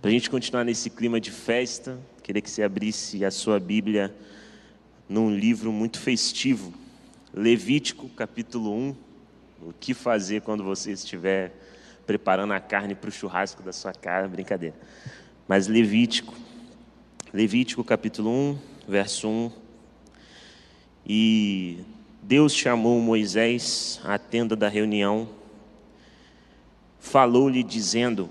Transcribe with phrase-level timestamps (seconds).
[0.00, 4.14] Para a gente continuar nesse clima de festa, queria que você abrisse a sua Bíblia
[5.08, 6.72] num livro muito festivo,
[7.34, 8.96] Levítico, capítulo 1.
[9.60, 11.52] O que fazer quando você estiver
[12.06, 14.28] preparando a carne para o churrasco da sua casa?
[14.28, 14.76] Brincadeira.
[15.48, 16.32] Mas Levítico,
[17.34, 19.52] Levítico, capítulo 1, verso 1.
[21.08, 21.78] E
[22.22, 25.28] Deus chamou Moisés à tenda da reunião,
[27.00, 28.30] falou-lhe dizendo: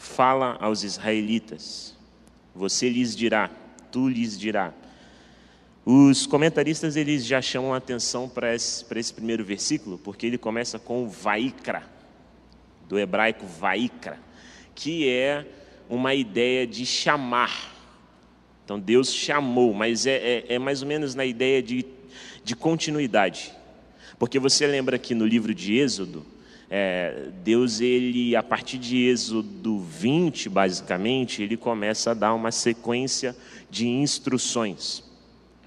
[0.00, 1.94] Fala aos israelitas,
[2.54, 3.50] você lhes dirá,
[3.92, 4.72] tu lhes dirá.
[5.84, 10.38] Os comentaristas eles já chamam a atenção para esse, para esse primeiro versículo, porque ele
[10.38, 11.82] começa com vaikra,
[12.88, 14.18] do hebraico vaikra,
[14.74, 15.46] que é
[15.86, 17.70] uma ideia de chamar.
[18.64, 21.84] Então Deus chamou, mas é, é, é mais ou menos na ideia de,
[22.42, 23.52] de continuidade.
[24.18, 26.24] Porque você lembra que no livro de Êxodo,
[26.70, 33.36] é, Deus, ele, a partir de Êxodo 20, basicamente, ele começa a dar uma sequência
[33.68, 35.09] de instruções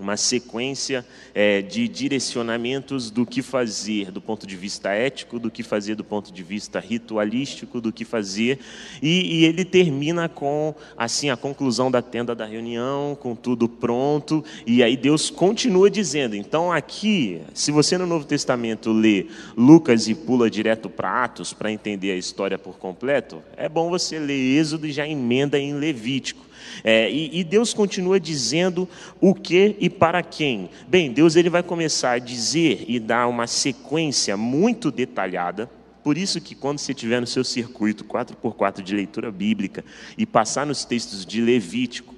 [0.04, 5.64] uma sequência é, de direcionamentos do que fazer do ponto de vista ético, do que
[5.64, 8.60] fazer do ponto de vista ritualístico, do que fazer,
[9.02, 14.44] e, e, ele termina com assim a conclusão da tenda da reunião, com tudo pronto,
[14.68, 16.36] e aí Deus continua dizendo.
[16.36, 21.72] Então aqui, se você no Novo Testamento lê Lucas e pula direto para Atos para
[21.72, 26.53] entender a história por completo, é bom você ler Êxodo e já emenda em Levítico.
[26.83, 28.88] É, e, e, Deus continua dizendo
[29.19, 30.70] o que e para quem.
[30.88, 35.70] Bem, Deus ele vai começar a dizer e dar uma sequência muito detalhada.
[36.03, 39.86] Por isso que quando você tiver no seu circuito 4x4 de leitura bíblica
[40.17, 42.14] e passar nos textos de Levítico,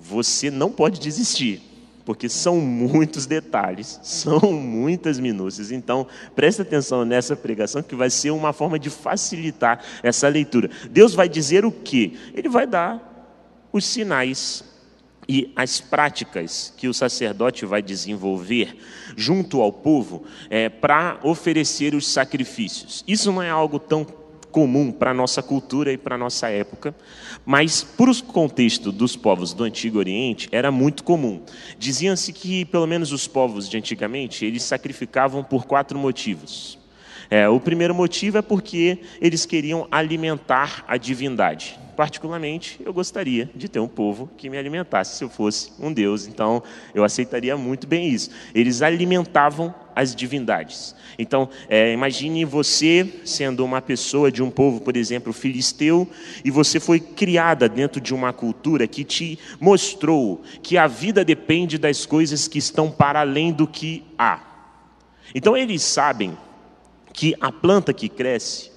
[0.00, 1.62] você não pode desistir,
[2.04, 5.70] porque são muitos detalhes, são muitas minúcias.
[5.70, 10.70] Então, preste atenção nessa pregação, que vai ser uma forma de facilitar essa leitura.
[10.90, 12.18] Deus vai dizer o que?
[12.34, 13.09] Ele vai dar
[13.72, 14.64] os sinais
[15.28, 18.76] e as práticas que o sacerdote vai desenvolver
[19.16, 23.04] junto ao povo é, para oferecer os sacrifícios.
[23.06, 24.04] Isso não é algo tão
[24.50, 26.92] comum para a nossa cultura e para a nossa época,
[27.46, 31.40] mas para o contexto dos povos do Antigo Oriente era muito comum.
[31.78, 36.79] Diziam-se que, pelo menos os povos de antigamente, eles sacrificavam por quatro motivos.
[37.30, 41.78] É, o primeiro motivo é porque eles queriam alimentar a divindade.
[41.96, 46.26] Particularmente, eu gostaria de ter um povo que me alimentasse se eu fosse um Deus,
[46.26, 46.60] então
[46.92, 48.30] eu aceitaria muito bem isso.
[48.52, 50.96] Eles alimentavam as divindades.
[51.18, 56.08] Então, é, imagine você sendo uma pessoa de um povo, por exemplo, filisteu,
[56.44, 61.78] e você foi criada dentro de uma cultura que te mostrou que a vida depende
[61.78, 64.40] das coisas que estão para além do que há.
[65.32, 66.36] Então, eles sabem
[67.12, 68.70] que a planta que cresce,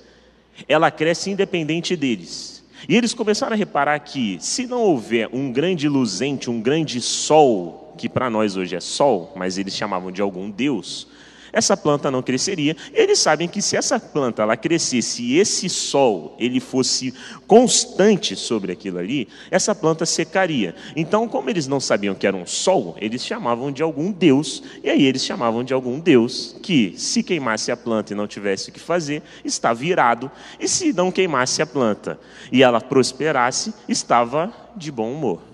[0.68, 2.64] ela cresce independente deles.
[2.88, 7.94] E eles começaram a reparar que, se não houver um grande luzente, um grande sol,
[7.98, 11.08] que para nós hoje é sol, mas eles chamavam de algum deus,
[11.54, 12.76] essa planta não cresceria.
[12.92, 17.14] Eles sabem que se essa planta ela crescesse e esse sol ele fosse
[17.46, 20.76] constante sobre aquilo ali, essa planta secaria.
[20.96, 24.90] Então, como eles não sabiam que era um sol, eles chamavam de algum deus, e
[24.90, 28.74] aí eles chamavam de algum deus que, se queimasse a planta e não tivesse o
[28.74, 32.20] que fazer, está virado, e se não queimasse a planta
[32.52, 35.53] e ela prosperasse, estava de bom humor.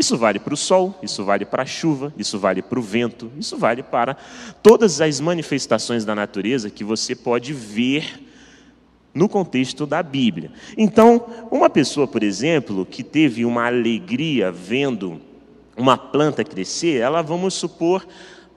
[0.00, 3.30] Isso vale para o sol, isso vale para a chuva, isso vale para o vento,
[3.38, 4.16] isso vale para
[4.62, 8.18] todas as manifestações da natureza que você pode ver
[9.12, 10.52] no contexto da Bíblia.
[10.74, 15.20] Então, uma pessoa, por exemplo, que teve uma alegria vendo
[15.76, 18.06] uma planta crescer, ela, vamos supor,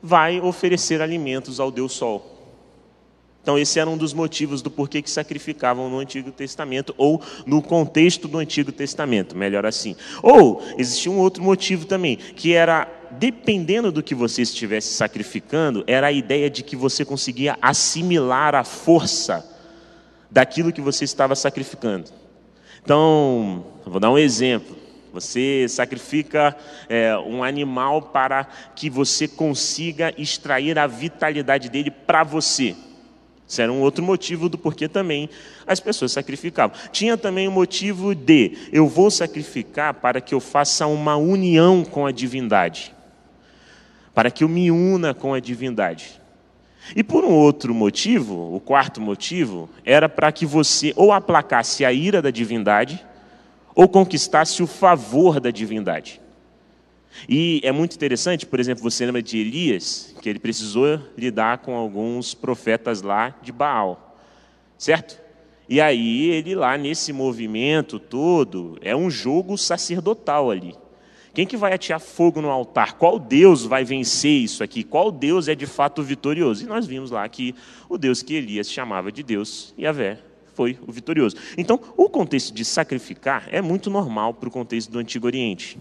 [0.02, 2.33] vai oferecer alimentos ao Deus Sol.
[3.44, 7.62] Então, esse era um dos motivos do porquê que sacrificavam no Antigo Testamento, ou no
[7.62, 9.98] contexto do Antigo Testamento, melhor assim.
[10.24, 16.08] Ou existia um outro motivo também, que era, dependendo do que você estivesse sacrificando, era
[16.08, 19.46] a ideia de que você conseguia assimilar a força
[20.31, 22.12] daquilo que você estava sacrificando.
[22.81, 24.78] Então, vou dar um exemplo.
[25.12, 26.56] Você sacrifica
[26.88, 32.74] é, um animal para que você consiga extrair a vitalidade dele para você.
[33.54, 35.30] Isso era um outro motivo do porquê também
[35.68, 36.76] as pessoas sacrificavam.
[36.92, 42.08] Tinha também o motivo de eu vou sacrificar para que eu faça uma união com
[42.08, 42.96] a divindade.
[44.12, 46.20] Para que eu me una com a divindade.
[46.96, 51.94] E por um outro motivo, o quarto motivo, era para que você ou aplacasse a
[51.94, 53.06] ira da divindade,
[53.76, 56.20] ou conquistasse o favor da divindade.
[57.27, 61.75] E é muito interessante, por exemplo, você lembra de Elias, que ele precisou lidar com
[61.75, 64.18] alguns profetas lá de Baal,
[64.77, 65.21] certo?
[65.68, 70.75] E aí ele lá nesse movimento todo, é um jogo sacerdotal ali.
[71.33, 72.94] Quem que vai atear fogo no altar?
[72.94, 74.83] Qual Deus vai vencer isso aqui?
[74.83, 76.63] Qual Deus é de fato vitorioso?
[76.63, 77.56] E nós vimos lá que
[77.89, 80.19] o Deus que Elias chamava de Deus, Yahvé,
[80.54, 81.36] foi o vitorioso.
[81.57, 85.80] Então, o contexto de sacrificar é muito normal para o contexto do Antigo Oriente.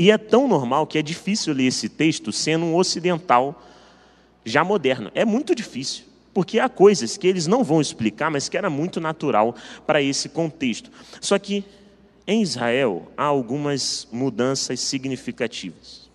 [0.00, 3.62] E é tão normal que é difícil ler esse texto sendo um ocidental
[4.42, 5.12] já moderno.
[5.14, 8.98] É muito difícil, porque há coisas que eles não vão explicar, mas que era muito
[8.98, 9.54] natural
[9.86, 10.90] para esse contexto.
[11.20, 11.66] Só que
[12.26, 16.08] em Israel há algumas mudanças significativas.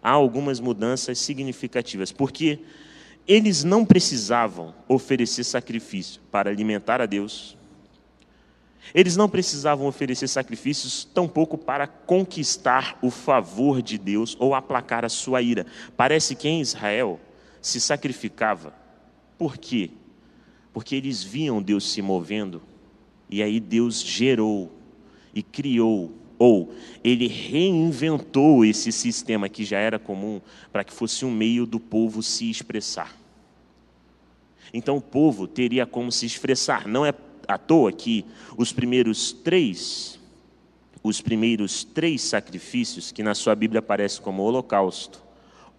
[0.00, 2.60] Há algumas mudanças significativas, porque
[3.26, 7.56] eles não precisavam oferecer sacrifício para alimentar a Deus.
[8.94, 15.08] Eles não precisavam oferecer sacrifícios tampouco para conquistar o favor de Deus ou aplacar a
[15.08, 15.66] sua ira.
[15.96, 17.20] Parece que em Israel
[17.60, 18.74] se sacrificava.
[19.38, 19.90] Por quê?
[20.72, 22.62] Porque eles viam Deus se movendo
[23.30, 24.70] e aí Deus gerou
[25.34, 26.74] e criou ou
[27.04, 30.40] ele reinventou esse sistema que já era comum
[30.72, 33.16] para que fosse um meio do povo se expressar.
[34.74, 36.88] Então o povo teria como se expressar.
[36.88, 37.12] Não é
[37.48, 38.24] à toa que
[38.56, 40.18] os primeiros três,
[41.02, 45.22] os primeiros três sacrifícios que na sua Bíblia aparecem como holocausto,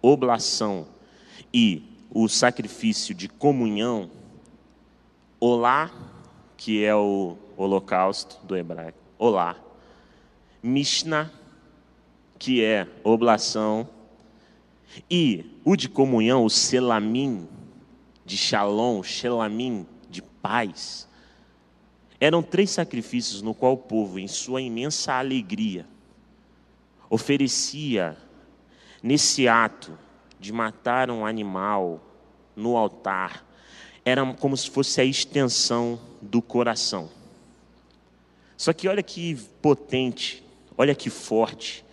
[0.00, 0.86] oblação
[1.52, 4.10] e o sacrifício de comunhão,
[5.40, 5.90] olá,
[6.56, 9.56] que é o holocausto do hebraico, olá,
[10.62, 11.30] Mishnah,
[12.38, 13.88] que é oblação,
[15.10, 17.48] e o de comunhão, o selamim,
[18.24, 21.08] de shalom, shelamim, de paz.
[22.24, 25.86] Eram três sacrifícios no qual o povo, em sua imensa alegria,
[27.10, 28.16] oferecia
[29.02, 29.98] nesse ato
[30.40, 32.00] de matar um animal
[32.56, 33.44] no altar,
[34.04, 37.10] era como se fosse a extensão do coração.
[38.56, 40.44] Só que olha que potente
[40.76, 41.84] Olha que forte.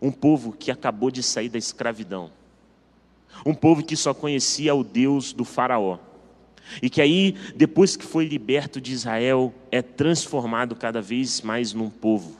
[0.00, 2.30] Um povo que acabou de sair da escravidão.
[3.44, 5.98] Um povo que só conhecia o Deus do Faraó.
[6.82, 11.88] E que aí, depois que foi liberto de Israel, é transformado cada vez mais num
[11.88, 12.36] povo.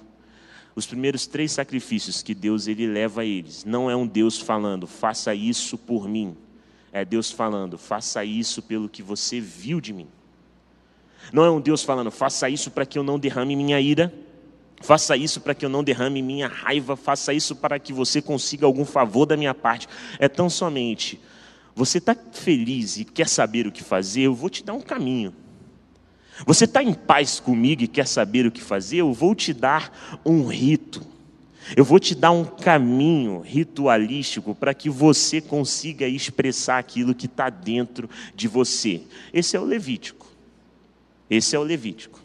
[0.75, 4.87] Os primeiros três sacrifícios que Deus ele leva a eles, não é um Deus falando,
[4.87, 6.37] faça isso por mim.
[6.93, 10.09] É Deus falando, faça isso pelo que você viu de mim.
[11.33, 14.13] Não é um Deus falando, faça isso para que eu não derrame minha ira
[14.81, 18.67] Faça isso para que eu não derrame minha raiva, faça isso para que você consiga
[18.67, 19.89] algum favor da minha parte.
[20.19, 21.19] É tão somente,
[21.77, 25.35] você está feliz e quer saber o que fazer, eu vou te dar um caminho.
[26.47, 30.19] Você está em paz comigo e quer saber o que fazer, eu vou te dar
[30.25, 31.07] um rito.
[31.77, 37.51] Eu vou te dar um caminho ritualístico para que você consiga expressar aquilo que está
[37.51, 39.03] dentro de você.
[39.31, 40.27] Esse é o Levítico.
[41.29, 42.21] Esse é o Levítico.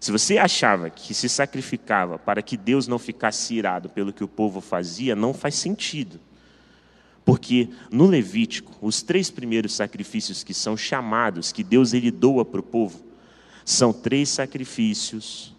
[0.00, 4.28] Se você achava que se sacrificava para que Deus não ficasse irado pelo que o
[4.28, 6.20] povo fazia, não faz sentido.
[7.26, 12.60] Porque no Levítico, os três primeiros sacrifícios que são chamados, que Deus ele doa para
[12.60, 13.04] o povo,
[13.64, 15.52] são três sacrifícios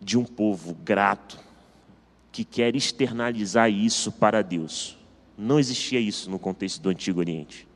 [0.00, 1.36] de um povo grato,
[2.30, 4.96] que quer externalizar isso para Deus.
[5.36, 7.66] Não existia isso no contexto do Antigo Oriente.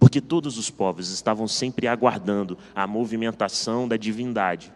[0.00, 4.72] Porque todos os povos estavam sempre aguardando a movimentação da divindade.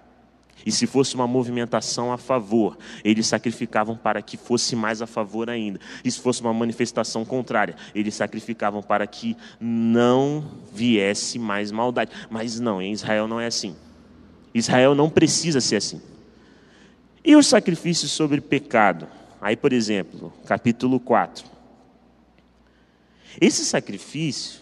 [0.64, 5.48] E se fosse uma movimentação a favor, eles sacrificavam para que fosse mais a favor
[5.48, 5.80] ainda.
[6.04, 12.12] E se fosse uma manifestação contrária, eles sacrificavam para que não viesse mais maldade.
[12.28, 13.74] Mas não, em Israel não é assim.
[14.54, 16.00] Israel não precisa ser assim.
[17.24, 19.06] E os sacrifícios sobre pecado?
[19.40, 21.44] Aí, por exemplo, capítulo 4.
[23.40, 24.60] Esse sacrifício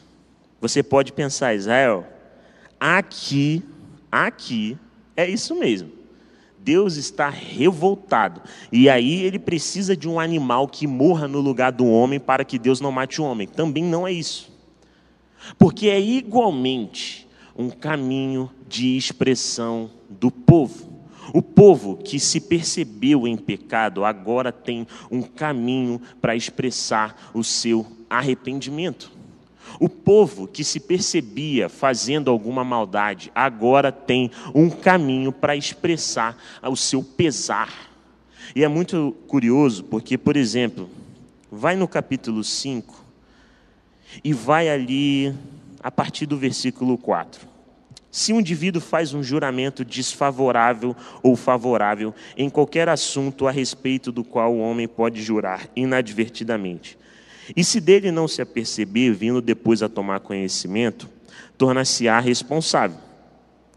[0.61, 2.07] você pode pensar, Israel,
[2.81, 3.63] aqui,
[4.11, 4.77] aqui
[5.19, 5.91] é isso mesmo.
[6.61, 8.41] Deus está revoltado.
[8.71, 12.57] E aí ele precisa de um animal que morra no lugar do homem para que
[12.57, 13.49] Deus não mate o homem.
[13.49, 14.49] Também não é isso.
[15.59, 20.89] Porque é igualmente um caminho de expressão do povo.
[21.35, 27.85] O povo que se percebeu em pecado agora tem um caminho para expressar o seu
[28.09, 29.18] arrependimento.
[29.81, 36.77] O povo que se percebia fazendo alguma maldade, agora tem um caminho para expressar o
[36.77, 37.89] seu pesar.
[38.55, 40.89] E é muito curioso, porque, por exemplo,
[41.51, 43.05] vai no capítulo 5
[44.25, 45.35] e vai ali
[45.81, 47.47] a partir do versículo 4.
[48.11, 54.25] Se um indivíduo faz um juramento desfavorável ou favorável em qualquer assunto a respeito do
[54.25, 56.99] qual o homem pode jurar inadvertidamente,
[57.57, 61.09] e se dele não se aperceber, vindo depois a tomar conhecimento,
[61.57, 62.99] tornar-se-á responsável.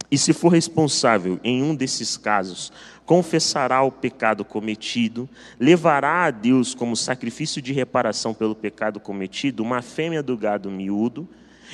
[0.10, 2.72] E se for responsável em um desses casos,
[3.06, 5.28] confessará o pecado cometido,
[5.60, 11.28] levará a Deus como sacrifício de reparação pelo pecado cometido uma fêmea do gado miúdo,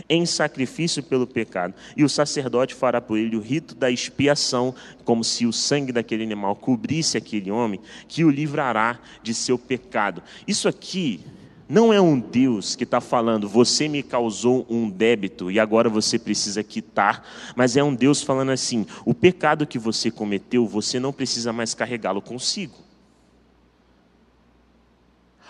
[0.08, 1.74] em sacrifício pelo pecado.
[1.96, 6.24] E o sacerdote fará por ele o rito da expiação, como se o sangue daquele
[6.24, 10.22] animal cobrisse aquele homem, que o livrará de seu pecado.
[10.48, 11.22] Isso aqui
[11.70, 16.18] não é um Deus que está falando, você me causou um débito e agora você
[16.18, 21.12] precisa quitar, mas é um Deus falando assim: o pecado que você cometeu, você não
[21.12, 22.76] precisa mais carregá-lo consigo.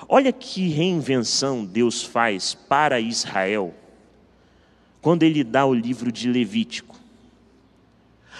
[0.09, 3.73] Olha que reinvenção Deus faz para Israel
[5.01, 6.95] quando ele dá o livro de Levítico.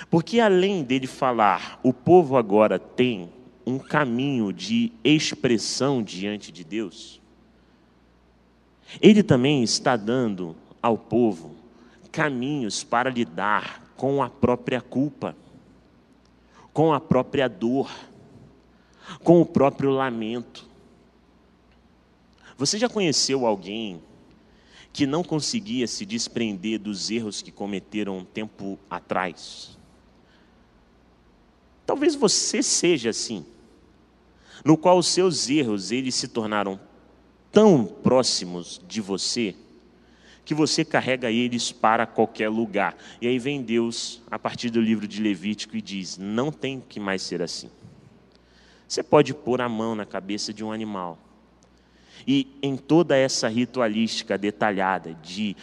[0.10, 3.30] Porque além dele falar, o povo agora tem
[3.66, 7.17] um caminho de expressão diante de Deus,
[9.01, 11.56] ele também está dando ao povo
[12.12, 15.36] caminhos para lidar com a própria culpa,
[16.74, 17.91] com a própria dor,
[19.24, 20.65] com o próprio lamento.
[22.58, 24.01] Você já conheceu alguém
[24.91, 29.77] que não conseguia se desprender dos erros que cometeram um tempo atrás.
[31.86, 33.46] Talvez você seja assim,
[34.65, 36.79] no qual os seus erros eles se tornaram
[37.51, 39.56] tão próximos de você
[40.48, 42.96] que você carrega eles para qualquer lugar.
[43.22, 47.01] E aí vem Deus, a partir do livro de Levítico, e diz: não tem que
[47.01, 47.70] mais ser assim.
[48.88, 51.20] Você pode pôr a mão na cabeça de um animal,
[52.25, 55.56] e em toda essa ritualística detalhada de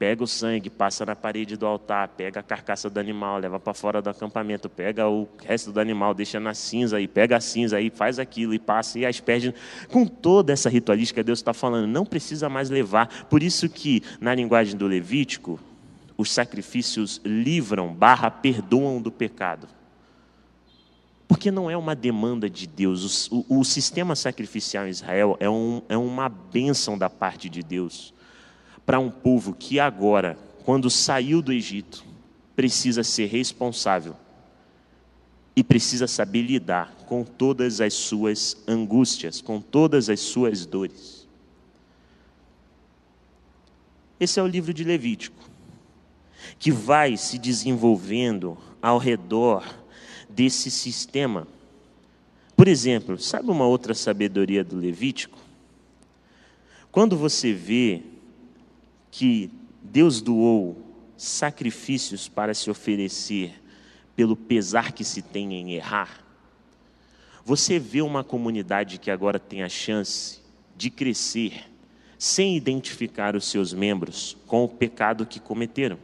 [0.00, 3.72] pega o sangue, passa na parede do altar, pega a carcaça do animal, leva para
[3.72, 7.78] fora do acampamento, pega o resto do animal, deixa na cinza e pega a cinza
[7.78, 9.54] aí, faz aquilo e passa e asperge.
[9.90, 13.26] Com toda essa ritualística, Deus está falando, não precisa mais levar.
[13.26, 15.58] Por isso que na linguagem do Levítico,
[16.16, 19.66] os sacrifícios livram, barra, perdoam do pecado.
[21.26, 23.28] Porque não é uma demanda de Deus.
[23.30, 27.62] O, o, o sistema sacrificial em Israel é, um, é uma bênção da parte de
[27.62, 28.12] Deus
[28.90, 32.04] para um povo que agora, quando saiu do Egito,
[32.56, 34.16] precisa ser responsável
[35.54, 41.28] e precisa saber lidar com todas as suas angústias, com todas as suas dores.
[44.18, 45.48] Esse é o livro de Levítico,
[46.58, 49.72] que vai se desenvolvendo ao redor
[50.28, 51.46] desse sistema.
[52.56, 55.38] Por exemplo, sabe uma outra sabedoria do Levítico?
[56.90, 58.09] Quando você vê
[59.10, 59.50] que
[59.82, 60.76] Deus doou
[61.16, 63.60] sacrifícios para se oferecer
[64.16, 66.24] pelo pesar que se tem em errar,
[67.44, 70.40] você vê uma comunidade que agora tem a chance
[70.76, 71.70] de crescer
[72.18, 75.98] sem identificar os seus membros com o pecado que cometeram.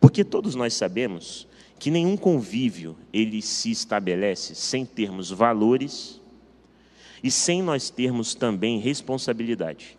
[0.00, 1.46] Porque todos nós sabemos
[1.78, 6.20] que nenhum convívio ele se estabelece sem termos valores
[7.22, 9.98] e sem nós termos também responsabilidade.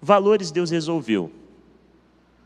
[0.00, 1.30] Valores Deus resolveu.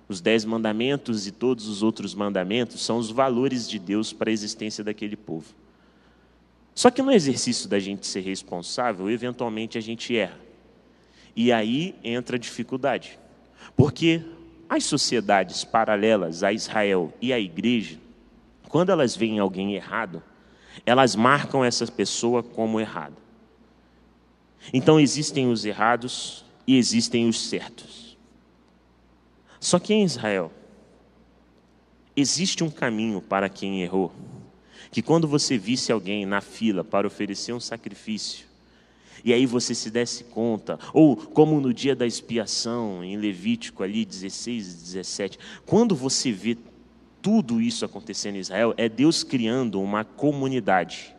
[0.08, 4.32] Os dez mandamentos e todos os outros mandamentos são os valores de Deus para a
[4.32, 5.54] existência daquele povo.
[6.74, 10.38] Só que no exercício da gente ser responsável, eventualmente a gente erra.
[11.36, 13.18] E aí entra a dificuldade.
[13.76, 14.22] Porque
[14.68, 17.98] as sociedades paralelas a Israel e à igreja
[18.70, 20.22] quando elas veem alguém errado,
[20.86, 23.16] elas marcam essa pessoa como errado.
[24.72, 28.16] Então existem os errados e existem os certos.
[29.58, 30.52] Só que em Israel,
[32.14, 34.12] existe um caminho para quem errou.
[34.92, 38.46] Que quando você visse alguém na fila para oferecer um sacrifício,
[39.24, 44.04] e aí você se desse conta, ou como no dia da expiação, em Levítico ali
[44.04, 46.56] 16 e 17, quando você vê
[47.20, 51.16] tudo isso acontecendo em Israel é Deus criando uma comunidade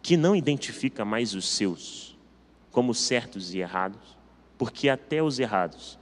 [0.00, 2.16] que não identifica mais os seus
[2.70, 4.21] como certos e errados,
[4.62, 5.98] porque até os errados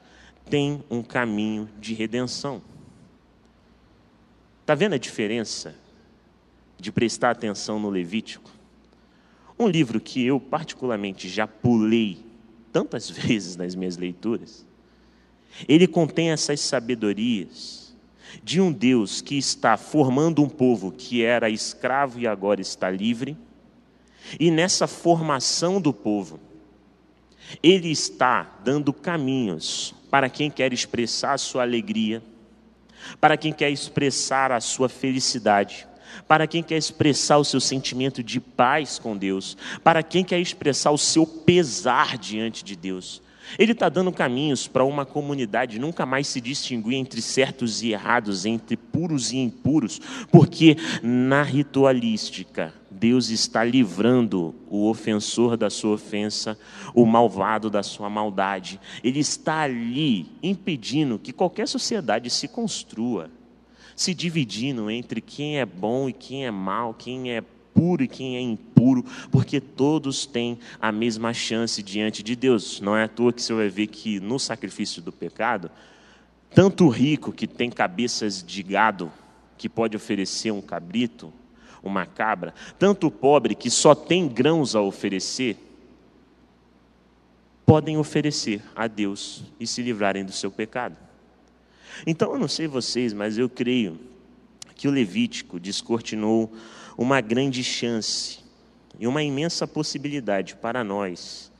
[0.51, 2.61] têm um caminho de redenção.
[4.61, 5.75] Está vendo a diferença
[6.79, 8.51] de prestar atenção no Levítico?
[9.59, 12.23] Um livro que eu, particularmente, já pulei
[12.71, 14.67] tantas vezes nas minhas leituras,
[15.67, 17.97] ele contém essas sabedorias
[18.45, 23.39] de um Deus que está formando um povo que era escravo e agora está livre,
[24.39, 26.50] e nessa formação do povo,
[27.63, 32.23] ele está dando caminhos para quem quer expressar a sua alegria,
[33.21, 35.87] para quem quer expressar a sua felicidade,
[36.27, 40.91] para quem quer expressar o seu sentimento de paz com Deus, para quem quer expressar
[40.91, 43.23] o seu pesar diante de Deus.
[43.59, 48.45] Ele está dando caminhos para uma comunidade nunca mais se distinguir entre certos e errados,
[48.47, 56.59] entre puros e impuros, porque na ritualística, Deus está livrando o ofensor da sua ofensa,
[56.95, 58.79] o malvado da sua maldade.
[59.03, 63.31] Ele está ali impedindo que qualquer sociedade se construa,
[63.97, 67.43] se dividindo entre quem é bom e quem é mal, quem é
[67.73, 72.83] puro e quem é impuro, porque todos têm a mesma chance diante de Deus.
[72.83, 75.71] Não é à toa que você vai ver que no sacrifício do pecado,
[76.55, 79.11] tanto o rico que tem cabeças de gado,
[79.57, 81.33] que pode oferecer um cabrito,
[81.83, 85.57] uma cabra, tanto o pobre que só tem grãos a oferecer,
[87.65, 90.97] podem oferecer a Deus e se livrarem do seu pecado.
[92.07, 93.99] Então, eu não sei vocês, mas eu creio
[94.75, 96.53] que o Levítico descortinou
[96.97, 98.41] uma grande chance
[98.99, 101.51] e uma imensa possibilidade para nós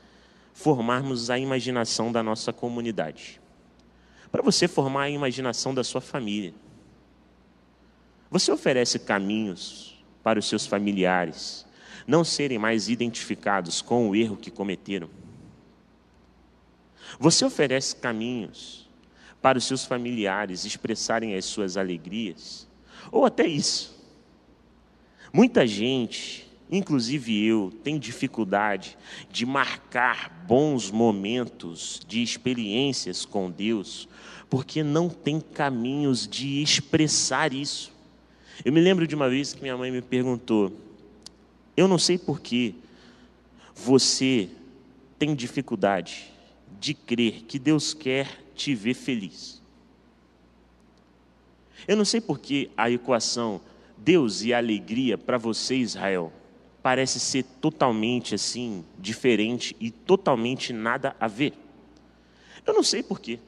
[0.53, 3.39] formarmos a imaginação da nossa comunidade.
[4.31, 6.53] Para você formar a imaginação da sua família.
[8.29, 11.65] Você oferece caminhos para os seus familiares
[12.07, 15.09] não serem mais identificados com o erro que cometeram.
[17.19, 18.89] Você oferece caminhos
[19.41, 22.67] para os seus familiares expressarem as suas alegrias,
[23.11, 24.01] ou até isso,
[25.33, 28.97] Muita gente, inclusive eu, tem dificuldade
[29.31, 34.09] de marcar bons momentos de experiências com Deus,
[34.49, 37.93] porque não tem caminhos de expressar isso.
[38.63, 40.71] Eu me lembro de uma vez que minha mãe me perguntou:
[41.75, 42.75] Eu não sei por que
[43.75, 44.49] você
[45.17, 46.31] tem dificuldade
[46.79, 49.61] de crer que Deus quer te ver feliz.
[51.87, 53.59] Eu não sei por que a equação
[53.97, 56.31] Deus e alegria para você, Israel,
[56.83, 61.53] parece ser totalmente assim, diferente e totalmente nada a ver.
[62.65, 63.39] Eu não sei porquê.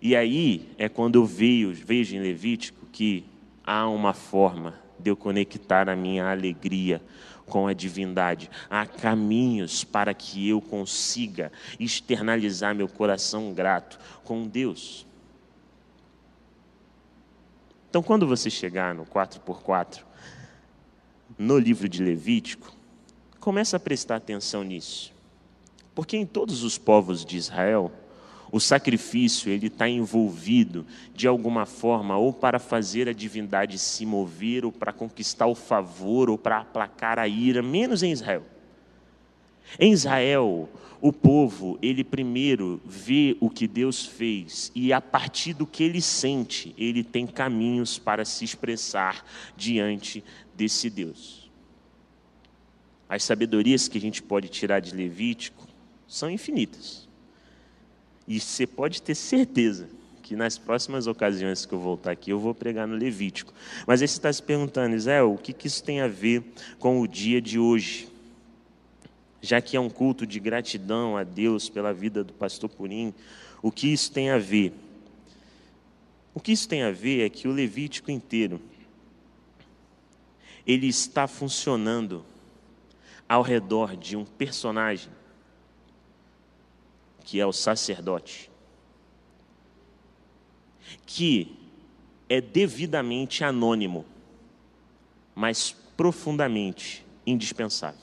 [0.00, 3.24] E aí é quando eu vejo, vejo em Levítico que
[3.64, 7.02] há uma forma de eu conectar a minha alegria
[7.46, 8.50] com a divindade.
[8.70, 15.06] Há caminhos para que eu consiga externalizar meu coração grato com Deus.
[17.90, 20.00] Então, quando você chegar no 4x4,
[21.38, 22.74] no livro de Levítico,
[23.38, 25.12] comece a prestar atenção nisso.
[25.94, 27.92] Porque em todos os povos de Israel,
[28.52, 34.66] o sacrifício ele está envolvido de alguma forma ou para fazer a divindade se mover,
[34.66, 38.44] ou para conquistar o favor, ou para aplacar a ira, menos em Israel.
[39.80, 40.68] Em Israel,
[41.00, 46.02] o povo, ele primeiro vê o que Deus fez e a partir do que ele
[46.02, 49.24] sente, ele tem caminhos para se expressar
[49.56, 50.22] diante
[50.54, 51.50] desse Deus.
[53.08, 55.66] As sabedorias que a gente pode tirar de Levítico
[56.06, 57.01] são infinitas.
[58.26, 59.88] E você pode ter certeza
[60.22, 63.52] que nas próximas ocasiões que eu voltar aqui, eu vou pregar no Levítico.
[63.86, 66.42] Mas aí você está se perguntando, Israel, o que, que isso tem a ver
[66.78, 68.12] com o dia de hoje?
[69.42, 73.12] já que é um culto de gratidão a Deus pela vida do pastor Purim,
[73.60, 74.72] o que isso tem a ver?
[76.32, 78.60] O que isso tem a ver é que o Levítico inteiro
[80.64, 82.24] ele está funcionando
[83.28, 85.10] ao redor de um personagem
[87.24, 88.50] que é o sacerdote,
[91.06, 91.56] que
[92.28, 94.04] é devidamente anônimo,
[95.34, 98.00] mas profundamente indispensável.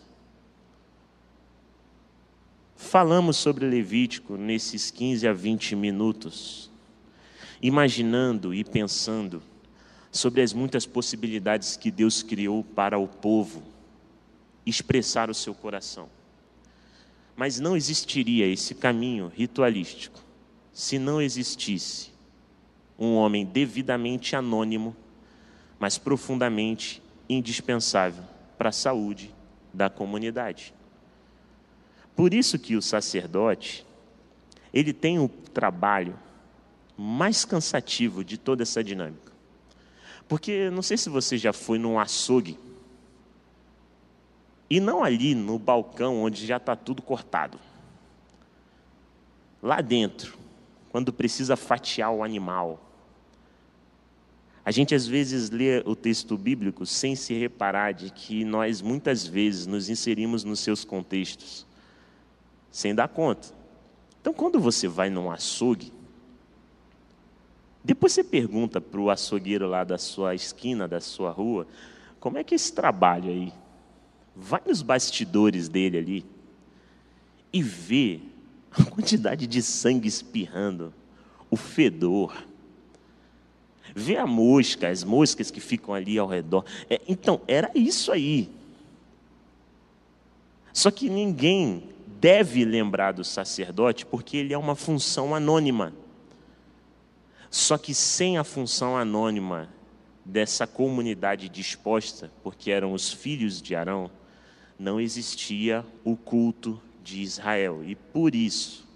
[2.76, 6.72] Falamos sobre Levítico nesses 15 a 20 minutos,
[7.62, 9.44] imaginando e pensando
[10.12, 13.64] sobre as muitas possibilidades que Deus criou para o povo
[14.66, 16.10] expressar o seu coração.
[17.40, 20.20] Mas não existiria esse caminho ritualístico
[20.74, 22.12] se não existisse
[23.00, 24.94] um homem devidamente anônimo,
[25.80, 28.26] mas profundamente indispensável
[28.58, 29.34] para a saúde
[29.74, 30.74] da comunidade.
[32.14, 33.86] Por isso que o sacerdote,
[34.74, 36.20] ele tem o trabalho
[36.98, 39.32] mais cansativo de toda essa dinâmica.
[40.28, 42.60] Porque não sei se você já foi num açougue,
[44.70, 47.60] e não ali no balcão onde já está tudo cortado.
[49.62, 50.38] Lá dentro,
[50.90, 52.86] quando precisa fatiar o animal.
[54.64, 59.26] A gente às vezes lê o texto bíblico sem se reparar de que nós muitas
[59.26, 61.66] vezes nos inserimos nos seus contextos
[62.72, 63.50] sem dar conta.
[64.22, 65.92] Então, quando você vai num açougue,
[67.84, 71.66] depois você pergunta para o açougueiro lá da sua esquina, da sua rua,
[72.20, 73.54] como é que é esse trabalho aí?
[74.40, 76.26] Vai nos bastidores dele ali
[77.52, 78.20] e vê
[78.72, 80.94] a quantidade de sangue espirrando,
[81.50, 82.34] o fedor.
[83.96, 86.64] Vê a mosca, as moscas que ficam ali ao redor.
[86.90, 88.50] É, então, era isso aí.
[90.72, 95.94] Só que ninguém deve lembrar do sacerdote porque ele é uma função anônima.
[97.50, 99.70] Só que sem a função anônima
[100.24, 104.12] dessa comunidade disposta, porque eram os filhos de Arão,
[104.80, 107.84] não existia o culto de Israel.
[107.84, 108.88] E por isso,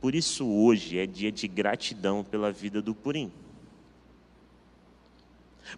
[0.00, 3.30] por isso hoje é dia de gratidão pela vida do Purim.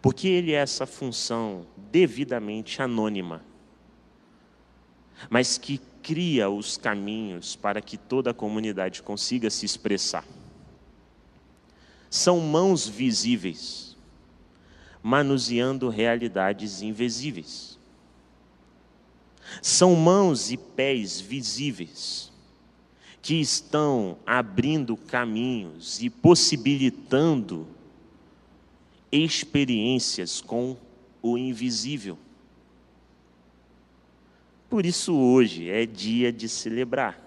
[0.01, 3.42] Porque ele é essa função devidamente anônima,
[5.29, 10.24] mas que cria os caminhos para que toda a comunidade consiga se expressar.
[12.11, 13.96] São mãos visíveis,
[15.03, 17.78] manuseando realidades invisíveis.
[19.62, 22.33] São mãos e pés visíveis,
[23.21, 27.66] que estão abrindo caminhos e possibilitando
[29.11, 30.77] experiências com
[31.23, 32.18] o invisível.
[34.68, 37.18] Por isso, hoje é dia de celebrar.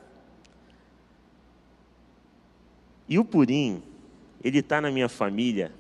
[3.10, 3.82] E o Purim,
[4.44, 5.74] ele está na minha família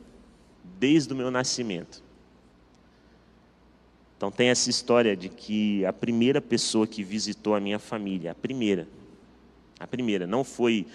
[0.79, 2.03] desde o meu nascimento.
[4.21, 8.35] Então, tem essa história de que a primeira pessoa que visitou a minha família, a
[8.35, 8.87] primeira,
[9.79, 10.85] a primeira, não foi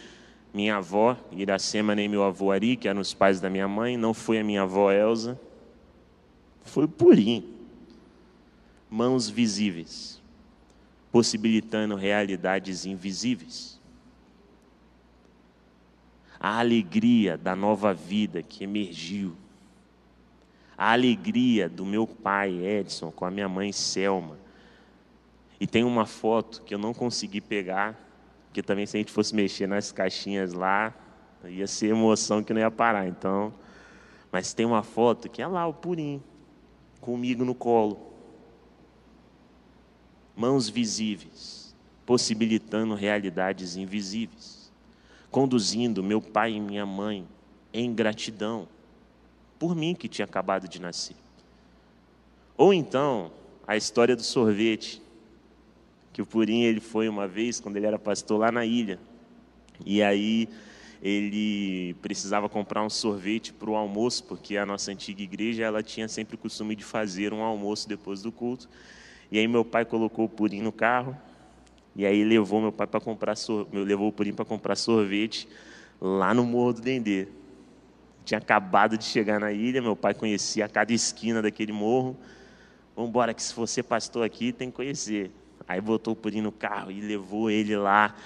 [0.54, 4.14] minha avó, Iracema, nem meu avô Ari, que eram os pais da minha mãe, não
[4.14, 5.36] foi a minha avó Elza,
[6.62, 7.52] foi o Purim.
[8.88, 10.22] Mãos visíveis,
[11.10, 13.80] possibilitando realidades invisíveis.
[16.38, 19.36] A alegria da nova vida que emergiu.
[20.76, 24.36] A alegria do meu pai Edson com a minha mãe Selma.
[25.58, 27.98] E tem uma foto que eu não consegui pegar,
[28.46, 30.94] porque também se a gente fosse mexer nas caixinhas lá,
[31.44, 33.06] ia ser emoção que não ia parar.
[33.06, 33.54] Então,
[34.30, 36.22] mas tem uma foto que é lá o Purim,
[37.00, 38.12] comigo no colo.
[40.36, 44.70] Mãos visíveis, possibilitando realidades invisíveis,
[45.30, 47.26] conduzindo meu pai e minha mãe
[47.72, 48.68] em gratidão
[49.58, 51.16] por mim que tinha acabado de nascer.
[52.56, 53.30] Ou então,
[53.66, 55.02] a história do sorvete,
[56.12, 58.98] que o Purim ele foi uma vez quando ele era pastor lá na ilha.
[59.84, 60.48] E aí
[61.02, 66.08] ele precisava comprar um sorvete para o almoço, porque a nossa antiga igreja ela tinha
[66.08, 68.68] sempre o costume de fazer um almoço depois do culto.
[69.30, 71.16] E aí meu pai colocou o Purim no carro,
[71.94, 73.34] e aí levou meu pai para comprar
[73.72, 75.48] levou o Purim para comprar sorvete
[76.00, 77.28] lá no Morro do Dendê.
[78.26, 82.16] Tinha acabado de chegar na ilha, meu pai conhecia cada esquina daquele morro.
[82.96, 85.30] Vamos embora que se você pastor aqui tem que conhecer.
[85.68, 88.16] Aí botou o Purim no carro e levou ele lá.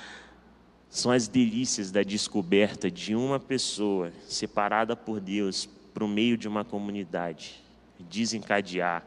[0.88, 6.48] São as delícias da descoberta de uma pessoa separada por Deus para o meio de
[6.48, 7.62] uma comunidade,
[7.98, 9.04] desencadear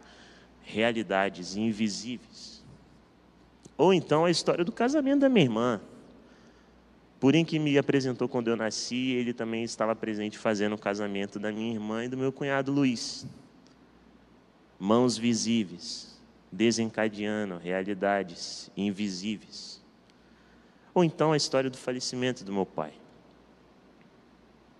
[0.62, 2.63] realidades invisíveis.
[3.75, 5.82] Ou então a história do casamento da minha irmã.
[7.23, 11.53] Purim que me apresentou quando eu nasci, ele também estava presente fazendo o casamento da
[11.53, 13.25] minha irmã e do meu cunhado Luiz.
[14.77, 16.19] Mãos visíveis,
[16.51, 19.81] desencadeando realidades invisíveis.
[20.93, 22.91] Ou então a história do falecimento do meu pai,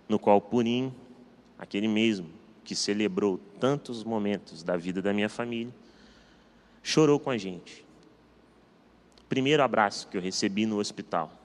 [0.06, 0.92] no qual Purim,
[1.58, 2.28] aquele mesmo
[2.62, 5.72] que celebrou tantos momentos da vida da minha família,
[6.82, 7.86] chorou com a gente.
[9.30, 11.40] Primeiro abraço que eu recebi no hospital,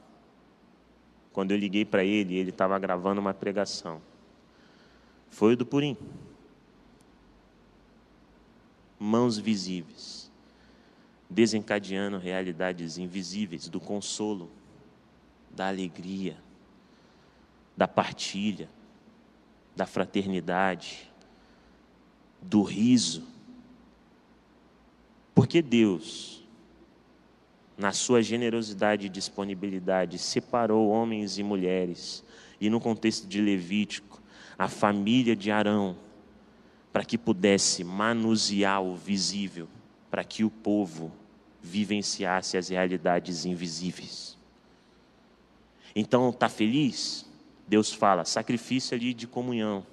[1.39, 4.01] quando eu liguei para ele, ele estava gravando uma pregação,
[5.29, 5.95] foi o do Purim.
[8.99, 10.29] Mãos visíveis
[11.29, 14.51] desencadeando realidades invisíveis do consolo,
[15.49, 16.35] da alegria,
[17.77, 18.69] da partilha,
[19.77, 21.09] da fraternidade,
[22.41, 23.25] do riso.
[25.33, 26.38] Porque Deus,
[27.79, 32.25] na sua generosidade e disponibilidade, separou homens e mulheres,
[32.59, 34.21] e no contexto de Levítico,
[34.57, 35.95] a família de Arão,
[36.91, 39.69] para que pudesse manusear o visível
[40.11, 41.09] para que o povo
[41.61, 44.37] vivenciasse as realidades invisíveis.
[45.95, 47.25] Então, está feliz?
[47.65, 49.85] Deus fala, sacrifício ali de comunhão.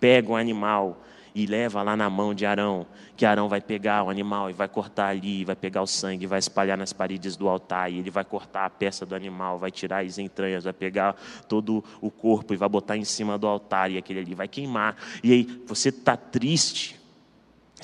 [0.00, 1.02] Pega o animal
[1.36, 4.66] e leva lá na mão de Arão, que Arão vai pegar o animal e vai
[4.66, 8.24] cortar ali, vai pegar o sangue, vai espalhar nas paredes do altar, e ele vai
[8.24, 11.14] cortar a peça do animal, vai tirar as entranhas, vai pegar
[11.46, 14.96] todo o corpo e vai botar em cima do altar, e aquele ali vai queimar.
[15.22, 16.95] E aí, você está triste,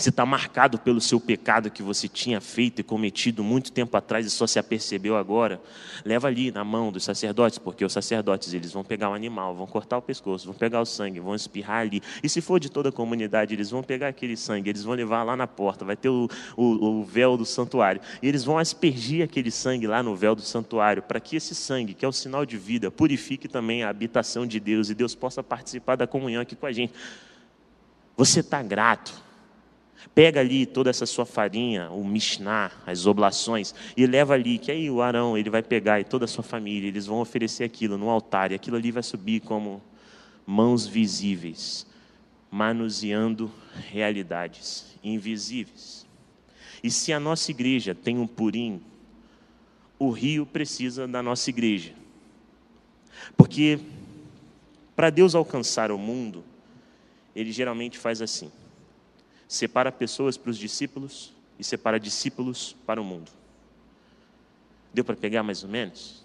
[0.02, 4.26] se está marcado pelo seu pecado que você tinha feito e cometido muito tempo atrás
[4.26, 5.60] e só se apercebeu agora,
[6.04, 9.66] leva ali na mão dos sacerdotes, porque os sacerdotes eles vão pegar o animal, vão
[9.66, 12.02] cortar o pescoço, vão pegar o sangue, vão espirrar ali.
[12.22, 15.22] E se for de toda a comunidade, eles vão pegar aquele sangue, eles vão levar
[15.22, 19.22] lá na porta, vai ter o, o, o véu do santuário, e eles vão aspergir
[19.22, 22.44] aquele sangue lá no véu do santuário, para que esse sangue, que é o sinal
[22.44, 26.56] de vida, purifique também a habitação de Deus e Deus possa participar da comunhão aqui
[26.56, 26.92] com a gente.
[28.16, 29.31] Você está grato
[30.14, 34.90] Pega ali toda essa sua farinha, o Mishnah, as oblações, e leva ali, que aí
[34.90, 38.10] o Arão ele vai pegar e toda a sua família, eles vão oferecer aquilo no
[38.10, 39.82] altar, e aquilo ali vai subir como
[40.46, 41.86] mãos visíveis,
[42.50, 43.50] manuseando
[43.90, 46.06] realidades invisíveis.
[46.82, 48.82] E se a nossa igreja tem um purim,
[49.98, 51.92] o rio precisa da nossa igreja.
[53.36, 53.78] Porque
[54.96, 56.44] para Deus alcançar o mundo,
[57.34, 58.50] ele geralmente faz assim
[59.52, 63.30] separa pessoas para os discípulos e separa discípulos para o mundo.
[64.94, 66.24] Deu para pegar mais ou menos?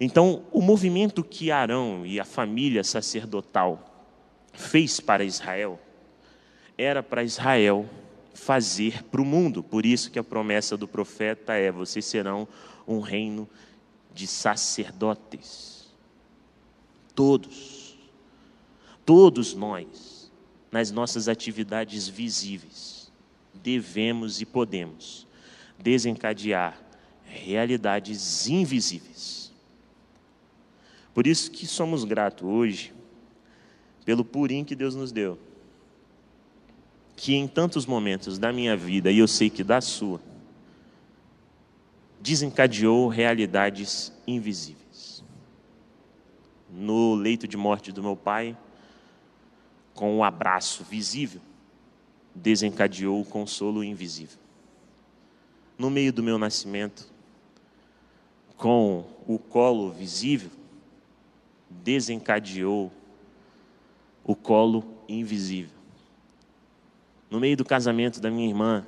[0.00, 4.10] Então, o movimento que Arão e a família sacerdotal
[4.52, 5.80] fez para Israel
[6.76, 7.88] era para Israel
[8.34, 9.62] fazer para o mundo.
[9.62, 12.48] Por isso que a promessa do profeta é: vocês serão
[12.84, 13.48] um reino
[14.12, 15.94] de sacerdotes.
[17.14, 17.96] Todos,
[19.06, 20.13] todos nós
[20.74, 23.08] nas nossas atividades visíveis,
[23.62, 25.24] devemos e podemos
[25.78, 26.76] desencadear
[27.24, 29.52] realidades invisíveis.
[31.14, 32.92] Por isso que somos gratos hoje
[34.04, 35.38] pelo purim que Deus nos deu,
[37.14, 40.20] que em tantos momentos da minha vida, e eu sei que da sua,
[42.20, 45.22] desencadeou realidades invisíveis.
[46.68, 48.56] No leito de morte do meu pai,
[49.94, 51.40] com o abraço visível,
[52.34, 54.38] desencadeou o consolo invisível.
[55.78, 57.08] No meio do meu nascimento,
[58.56, 60.50] com o colo visível,
[61.70, 62.92] desencadeou
[64.24, 65.74] o colo invisível.
[67.30, 68.84] No meio do casamento da minha irmã,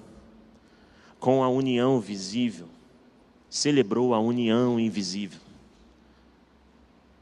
[1.18, 2.68] com a união visível,
[3.48, 5.40] celebrou a união invisível.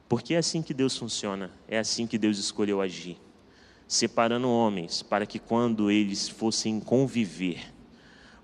[0.08, 3.18] Porque é assim que Deus funciona, é assim que Deus escolheu agir
[3.94, 7.72] separando homens para que quando eles fossem conviver,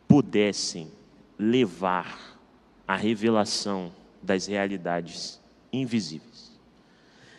[0.07, 0.91] pudessem
[1.39, 2.39] levar
[2.87, 5.41] a revelação das realidades
[5.73, 6.53] invisíveis.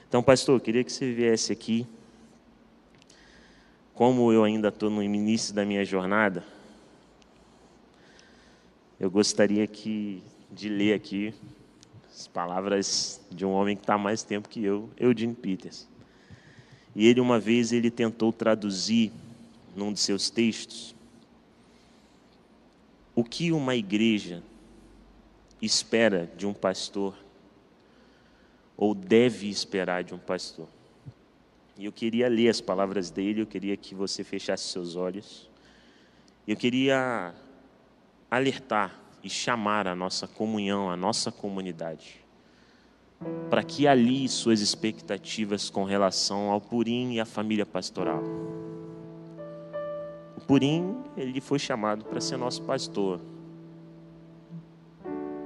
[0.08, 1.88] Então, pastor, eu queria que você viesse aqui.
[3.94, 6.44] Como eu ainda estou no início da minha jornada,
[9.00, 11.34] eu gostaria que, de ler aqui
[12.10, 15.91] as palavras de um homem que está mais tempo que eu, Eugene Peters.
[16.96, 19.12] E ele uma vez ele tentou traduzir
[19.76, 20.94] num de seus textos
[23.16, 24.42] o que uma igreja
[25.62, 27.16] espera de um pastor
[28.76, 30.68] ou deve esperar de um pastor.
[31.78, 35.50] E eu queria ler as palavras dele, eu queria que você fechasse seus olhos.
[36.48, 37.34] Eu queria
[38.30, 42.21] alertar e chamar a nossa comunhão, a nossa comunidade
[43.50, 48.24] para que alie suas expectativas com relação ao Purim e à família pastoral.
[50.38, 53.20] O Purim, ele foi chamado para ser nosso pastor.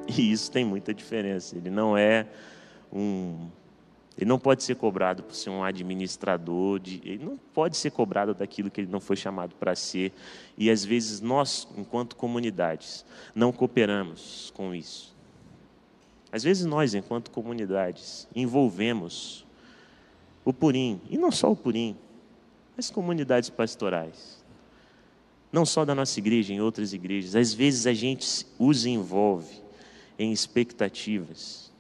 [0.07, 1.57] E isso tem muita diferença.
[1.57, 2.27] Ele não é
[2.93, 3.49] um
[4.17, 8.33] ele não pode ser cobrado por ser um administrador, de, ele não pode ser cobrado
[8.33, 10.13] daquilo que ele não foi chamado para ser.
[10.57, 15.14] E às vezes nós, enquanto comunidades, não cooperamos com isso.
[16.35, 19.45] Às vezes nós, enquanto comunidades, envolvemos
[20.43, 21.95] o Purim, e não só o Purim,
[22.75, 24.43] mas comunidades pastorais.
[25.49, 27.37] Não só da nossa igreja, em outras igrejas.
[27.37, 29.61] Às vezes a gente os envolve
[30.19, 31.71] em expectativas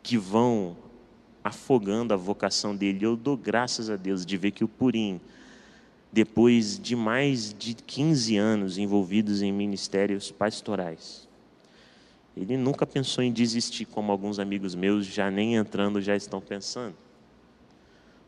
[0.00, 0.76] que vão
[1.42, 3.04] afogando a vocação dele.
[3.04, 5.20] Eu dou graças a Deus de ver que o Purim,
[6.12, 11.26] depois de mais de 15 anos envolvidos em ministérios pastorais,
[12.36, 16.96] ele nunca pensou em desistir, como alguns amigos meus, já nem entrando, já estão pensando.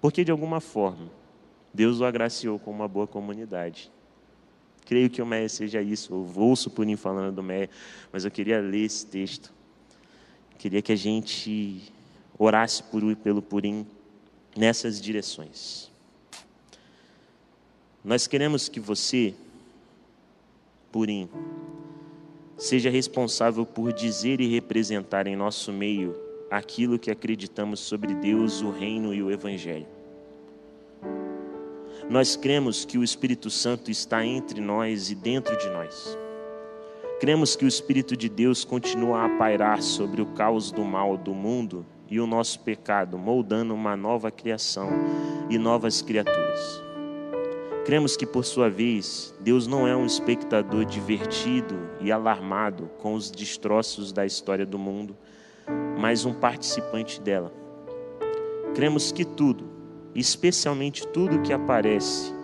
[0.00, 1.10] Porque, de alguma forma,
[1.74, 3.90] Deus o agraciou com uma boa comunidade.
[4.84, 6.12] Creio que o Meia seja isso.
[6.12, 6.24] Eu
[6.68, 7.68] o Purim falando do Meia,
[8.12, 9.52] mas eu queria ler esse texto.
[10.56, 11.92] Queria que a gente
[12.38, 13.84] orasse por, pelo Purim
[14.56, 15.90] nessas direções.
[18.04, 19.34] Nós queremos que você,
[20.92, 21.28] Purim,
[22.56, 26.16] seja responsável por dizer e representar em nosso meio
[26.50, 29.86] aquilo que acreditamos sobre Deus, o reino e o evangelho.
[32.08, 36.16] Nós cremos que o Espírito Santo está entre nós e dentro de nós.
[37.18, 41.34] Cremos que o Espírito de Deus continua a pairar sobre o caos do mal do
[41.34, 44.88] mundo e o nosso pecado, moldando uma nova criação
[45.50, 46.82] e novas criaturas.
[47.84, 53.30] Cremos que, por sua vez, Deus não é um espectador divertido e alarmado com os
[53.30, 55.16] destroços da história do mundo,
[55.98, 57.52] mas um participante dela.
[58.74, 59.64] Cremos que tudo,
[60.14, 62.34] especialmente tudo que aparece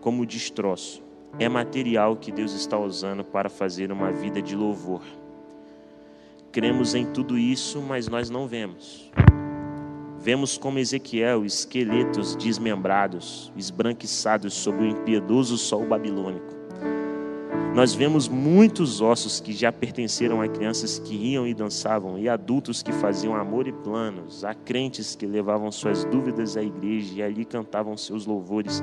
[0.00, 1.02] como destroço,
[1.38, 5.02] é material que Deus está usando para fazer uma vida de louvor.
[6.52, 9.10] Cremos em tudo isso, mas nós não vemos.
[10.18, 16.59] Vemos como Ezequiel esqueletos desmembrados, esbranquiçados sob o impiedoso sol babilônico.
[17.74, 22.82] Nós vemos muitos ossos que já pertenceram a crianças que riam e dançavam, e adultos
[22.82, 27.44] que faziam amor e planos, a crentes que levavam suas dúvidas à igreja e ali
[27.44, 28.82] cantavam seus louvores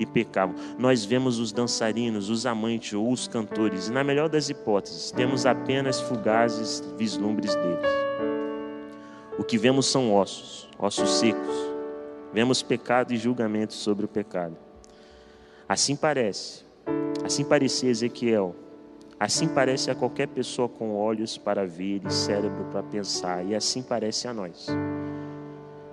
[0.00, 0.56] e pecavam.
[0.76, 5.46] Nós vemos os dançarinos, os amantes ou os cantores, e na melhor das hipóteses, temos
[5.46, 7.88] apenas fugazes vislumbres deles.
[9.38, 11.72] O que vemos são ossos, ossos secos.
[12.32, 14.56] Vemos pecado e julgamento sobre o pecado.
[15.68, 16.64] Assim parece
[17.24, 18.54] Assim parecia Ezequiel.
[19.18, 23.82] Assim parece a qualquer pessoa com olhos para ver e cérebro para pensar, e assim
[23.82, 24.66] parece a nós.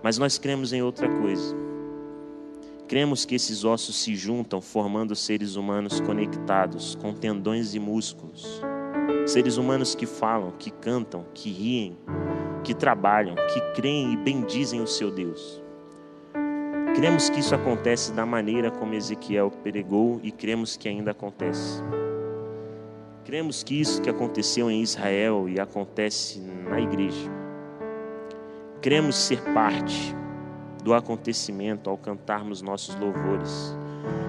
[0.03, 1.55] Mas nós cremos em outra coisa.
[2.87, 8.61] Cremos que esses ossos se juntam, formando seres humanos conectados, com tendões e músculos.
[9.25, 11.97] Seres humanos que falam, que cantam, que riem,
[12.65, 15.61] que trabalham, que creem e bendizem o seu Deus.
[16.95, 21.81] Cremos que isso acontece da maneira como Ezequiel pregou e cremos que ainda acontece.
[23.23, 27.31] Cremos que isso que aconteceu em Israel e acontece na igreja.
[28.81, 30.13] Cremos ser parte
[30.83, 33.73] do acontecimento ao cantarmos nossos louvores,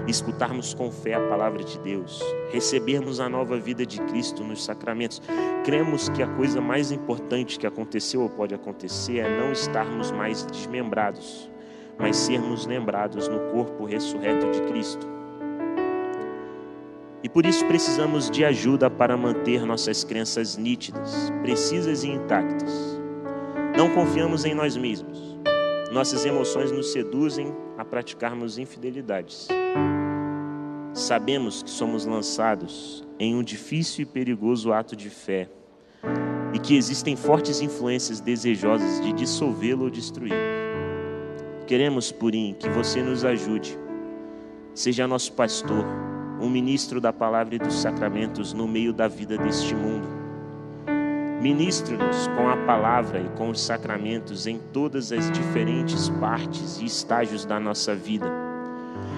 [0.07, 2.21] escutarmos com fé a palavra de Deus,
[2.51, 5.21] recebermos a nova vida de Cristo nos sacramentos.
[5.65, 10.45] Cremos que a coisa mais importante que aconteceu ou pode acontecer é não estarmos mais
[10.45, 11.51] desmembrados
[11.97, 15.07] mas sermos lembrados no corpo ressurreto de Cristo.
[17.23, 22.99] E por isso precisamos de ajuda para manter nossas crenças nítidas, precisas e intactas.
[23.77, 25.39] Não confiamos em nós mesmos.
[25.91, 29.47] Nossas emoções nos seduzem a praticarmos infidelidades.
[30.93, 35.49] Sabemos que somos lançados em um difícil e perigoso ato de fé
[36.53, 40.52] e que existem fortes influências desejosas de dissolvê-lo ou destruí-lo.
[41.65, 43.77] Queremos, Purim, que você nos ajude.
[44.73, 45.85] Seja nosso pastor,
[46.41, 50.07] um ministro da palavra e dos sacramentos no meio da vida deste mundo.
[51.41, 57.45] Ministre-nos com a palavra e com os sacramentos em todas as diferentes partes e estágios
[57.45, 58.42] da nossa vida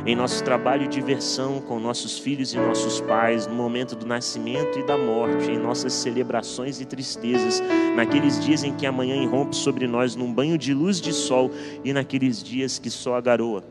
[0.05, 4.77] em nosso trabalho e diversão com nossos filhos e nossos pais, no momento do nascimento
[4.77, 7.61] e da morte, em nossas celebrações e tristezas,
[7.95, 11.49] naqueles dias em que a manhã irrompe sobre nós num banho de luz de sol
[11.83, 13.63] e naqueles dias que só a garoa.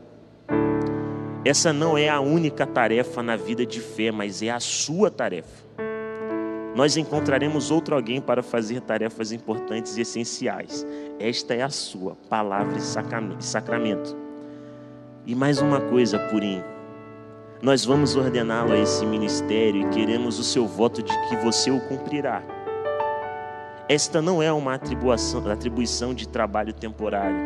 [1.45, 5.63] Essa não é a única tarefa na vida de fé, mas é a sua tarefa.
[6.75, 10.85] Nós encontraremos outro alguém para fazer tarefas importantes e essenciais.
[11.17, 14.24] Esta é a sua palavra e sacramento.
[15.27, 16.61] E mais uma coisa, Purim.
[17.59, 21.81] Nós vamos ordená-lo a esse ministério e queremos o seu voto de que você o
[21.87, 22.43] cumprirá.
[23.89, 27.37] Esta não é uma atribuição, de trabalho temporário,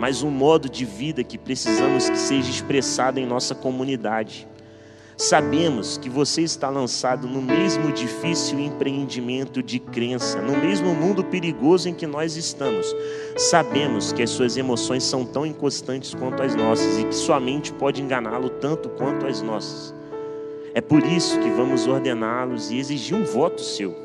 [0.00, 4.48] mas um modo de vida que precisamos que seja expressado em nossa comunidade.
[5.20, 11.88] Sabemos que você está lançado no mesmo difícil empreendimento de crença, no mesmo mundo perigoso
[11.88, 12.94] em que nós estamos.
[13.36, 17.72] Sabemos que as suas emoções são tão inconstantes quanto as nossas e que sua mente
[17.72, 19.92] pode enganá-lo tanto quanto as nossas.
[20.72, 23.96] É por isso que vamos ordená-los e exigir um voto seu.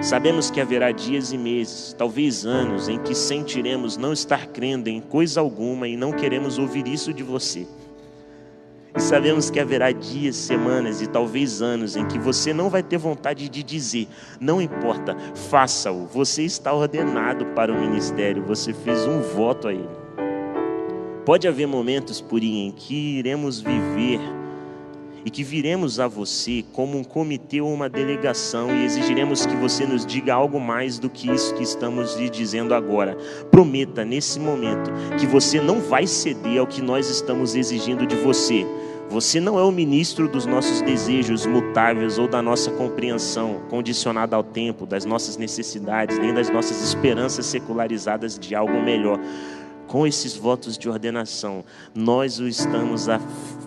[0.00, 5.02] Sabemos que haverá dias e meses, talvez anos, em que sentiremos não estar crendo em
[5.02, 7.66] coisa alguma e não queremos ouvir isso de você.
[8.96, 12.96] E sabemos que haverá dias, semanas e talvez anos em que você não vai ter
[12.96, 14.08] vontade de dizer:
[14.40, 15.16] não importa,
[15.50, 16.06] faça-o.
[16.06, 19.88] Você está ordenado para o ministério, você fez um voto a ele.
[21.24, 24.18] Pode haver momentos, Purim, em que iremos viver
[25.24, 29.86] e que viremos a você como um comitê ou uma delegação e exigiremos que você
[29.86, 33.16] nos diga algo mais do que isso que estamos lhe dizendo agora.
[33.50, 38.66] Prometa nesse momento que você não vai ceder ao que nós estamos exigindo de você.
[39.10, 44.44] Você não é o ministro dos nossos desejos mutáveis ou da nossa compreensão condicionada ao
[44.44, 49.18] tempo, das nossas necessidades, nem das nossas esperanças secularizadas de algo melhor.
[49.88, 51.64] Com esses votos de ordenação,
[51.94, 53.08] nós o estamos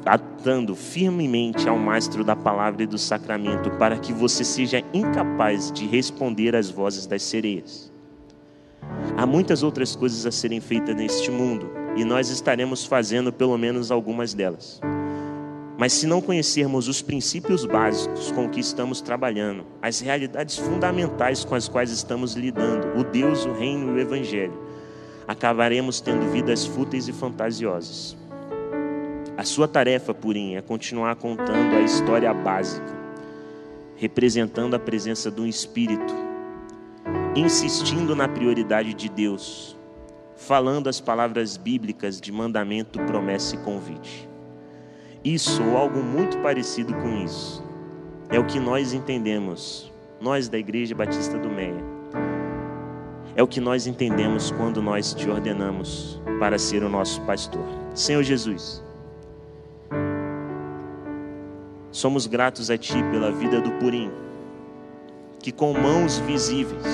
[0.06, 5.86] atando firmemente ao mastro da palavra e do sacramento, para que você seja incapaz de
[5.88, 7.92] responder às vozes das sereias.
[9.18, 13.92] Há muitas outras coisas a serem feitas neste mundo, e nós estaremos fazendo pelo menos
[13.92, 14.80] algumas delas.
[15.78, 21.56] Mas se não conhecermos os princípios básicos com que estamos trabalhando, as realidades fundamentais com
[21.56, 24.71] as quais estamos lidando, o Deus, o reino e o evangelho,
[25.32, 28.18] acabaremos tendo vidas fúteis e fantasiosas.
[29.38, 32.94] A sua tarefa, Purim, é continuar contando a história básica,
[33.96, 36.14] representando a presença do Espírito,
[37.34, 39.78] insistindo na prioridade de Deus,
[40.36, 44.30] falando as palavras bíblicas de mandamento, promessa e convite.
[45.24, 47.64] Isso ou algo muito parecido com isso
[48.30, 51.81] é o que nós entendemos, nós da Igreja Batista do Meia
[53.36, 57.66] é o que nós entendemos quando nós te ordenamos para ser o nosso pastor.
[57.94, 58.84] Senhor Jesus,
[61.92, 64.12] somos gratos a Ti pela vida do Purim,
[65.40, 66.86] que com mãos visíveis,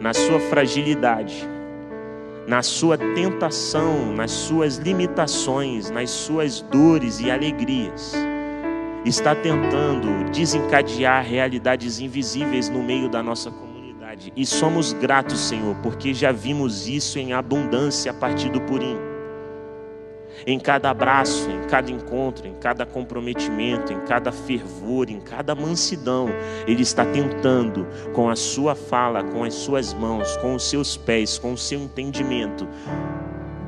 [0.00, 1.48] na sua fragilidade,
[2.46, 8.14] na sua tentação, nas suas limitações, nas suas dores e alegrias,
[9.04, 13.71] está tentando desencadear realidades invisíveis no meio da nossa comunidade
[14.22, 14.32] verdade.
[14.36, 18.96] E somos gratos, Senhor, porque já vimos isso em abundância a partir do Purim.
[20.46, 26.28] Em cada abraço, em cada encontro, em cada comprometimento, em cada fervor, em cada mansidão,
[26.66, 31.38] Ele está tentando, com a Sua fala, com as Suas mãos, com os seus pés,
[31.38, 32.66] com o seu entendimento,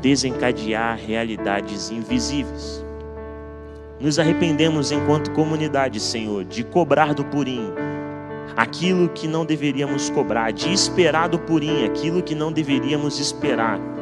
[0.00, 2.84] desencadear realidades invisíveis.
[4.00, 7.72] Nos arrependemos enquanto comunidade, Senhor, de cobrar do Purim
[8.56, 13.93] aquilo que não deveríamos cobrar, de esperar do purim aquilo que não deveríamos esperar.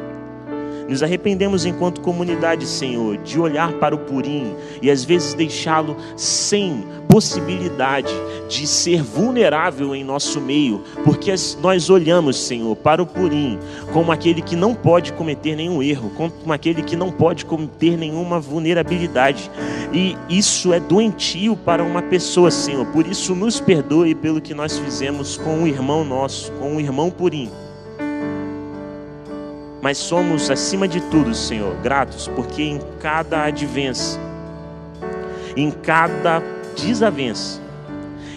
[0.87, 6.83] Nos arrependemos enquanto comunidade, Senhor, de olhar para o Purim e às vezes deixá-lo sem
[7.07, 8.11] possibilidade
[8.49, 13.59] de ser vulnerável em nosso meio, porque nós olhamos, Senhor, para o Purim
[13.91, 18.39] como aquele que não pode cometer nenhum erro, como aquele que não pode cometer nenhuma
[18.39, 19.49] vulnerabilidade.
[19.93, 22.85] E isso é doentio para uma pessoa, Senhor.
[22.87, 27.11] Por isso, nos perdoe pelo que nós fizemos com um irmão nosso, com um irmão
[27.11, 27.49] Purim
[29.83, 34.17] mas somos, acima de tudo, Senhor, gratos, porque em cada advência,
[35.57, 36.41] em cada
[36.73, 37.59] desavença,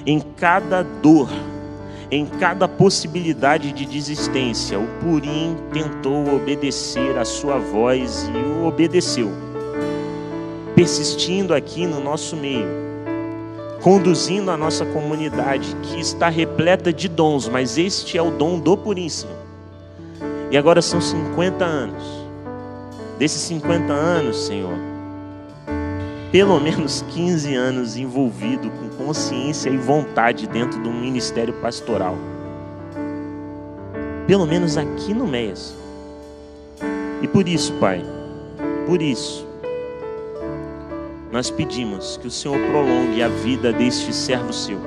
[0.04, 1.28] em cada dor,
[2.10, 9.30] em cada possibilidade de desistência, o Purim tentou obedecer a sua voz e o obedeceu,
[10.74, 12.66] persistindo aqui no nosso meio,
[13.80, 18.76] conduzindo a nossa comunidade que está repleta de dons, mas este é o dom do
[19.08, 19.45] Senhor
[20.50, 22.02] e agora são 50 anos.
[23.18, 24.76] Desses 50 anos, Senhor,
[26.30, 32.16] pelo menos 15 anos envolvido com consciência e vontade dentro do ministério pastoral.
[34.26, 35.74] Pelo menos aqui no Meias.
[37.22, 38.04] E por isso, Pai,
[38.86, 39.46] por isso,
[41.32, 44.78] nós pedimos que o Senhor prolongue a vida deste servo seu,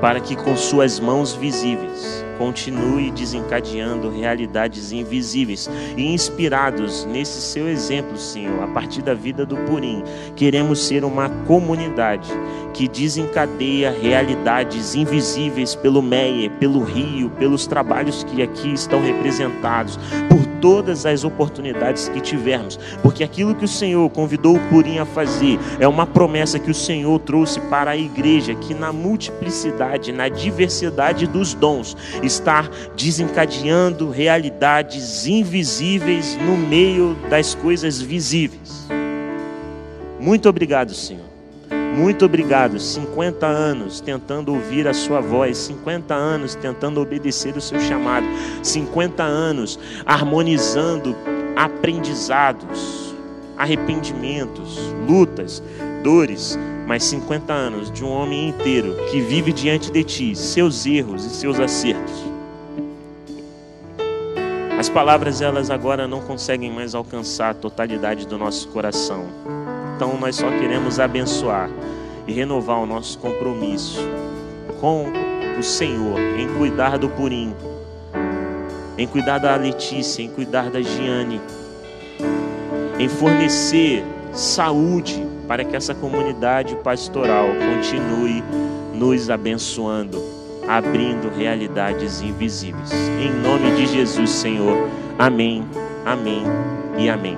[0.00, 8.16] para que com suas mãos visíveis continue desencadeando realidades invisíveis e inspirados nesse seu exemplo,
[8.16, 10.02] Senhor, a partir da vida do Purim.
[10.36, 12.30] Queremos ser uma comunidade
[12.72, 20.46] que desencadeia realidades invisíveis pelo Meia, pelo Rio, pelos trabalhos que aqui estão representados, por
[20.60, 25.58] todas as oportunidades que tivermos, porque aquilo que o Senhor convidou o Purim a fazer
[25.78, 31.26] é uma promessa que o Senhor trouxe para a igreja, que na multiplicidade, na diversidade
[31.26, 31.96] dos dons,
[32.28, 38.86] está desencadeando realidades invisíveis no meio das coisas visíveis.
[40.20, 41.26] Muito obrigado, Senhor.
[41.96, 42.78] Muito obrigado.
[42.78, 48.26] 50 anos tentando ouvir a sua voz, 50 anos tentando obedecer o seu chamado,
[48.62, 51.16] 50 anos harmonizando
[51.56, 53.14] aprendizados,
[53.56, 55.60] arrependimentos, lutas,
[56.04, 56.56] dores,
[56.88, 61.28] mas 50 anos de um homem inteiro que vive diante de ti, seus erros e
[61.28, 62.14] seus acertos.
[64.78, 69.26] As palavras elas agora não conseguem mais alcançar a totalidade do nosso coração.
[69.94, 71.68] Então nós só queremos abençoar
[72.26, 74.00] e renovar o nosso compromisso
[74.80, 75.12] com
[75.58, 77.54] o Senhor em cuidar do Purim,
[78.96, 81.38] em cuidar da Letícia, em cuidar da Giane,
[82.98, 88.44] em fornecer saúde para que essa comunidade pastoral continue
[88.94, 90.22] nos abençoando,
[90.68, 92.92] abrindo realidades invisíveis.
[92.92, 94.88] Em nome de Jesus, Senhor.
[95.18, 95.64] Amém
[96.08, 96.42] Amém
[96.96, 97.36] e amém.